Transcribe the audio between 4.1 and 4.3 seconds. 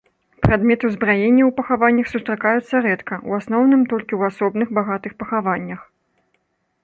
ў